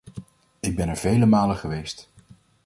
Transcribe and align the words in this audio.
Ik 0.59 0.75
ben 0.75 0.89
er 0.89 0.95
vele 0.97 1.25
malen 1.25 1.55
geweest. 1.57 2.09